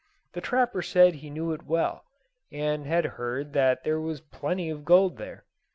[0.33, 2.05] The trapper said he knew it well,
[2.51, 5.45] and had heard that there was plenty of gold there.